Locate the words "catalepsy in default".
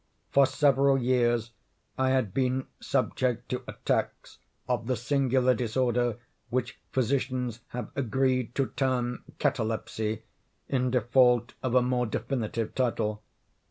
9.37-11.53